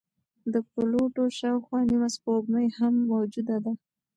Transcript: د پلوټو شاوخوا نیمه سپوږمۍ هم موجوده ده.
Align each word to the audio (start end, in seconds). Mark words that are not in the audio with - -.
د 0.53 0.55
پلوټو 0.71 1.23
شاوخوا 1.37 1.79
نیمه 1.89 2.09
سپوږمۍ 2.15 2.67
هم 2.77 2.93
موجوده 3.11 3.57
ده. 3.63 3.71